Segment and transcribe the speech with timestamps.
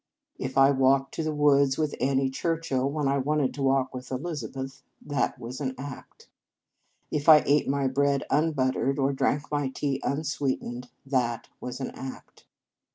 [0.39, 4.09] If I walked to the woods with Annie Churchill, when I wanted to walk with
[4.09, 6.27] Elizabeth, that was an act.
[7.11, 12.47] If I ate my bread unbuttered, or drank my tea unsweetened, that was an act.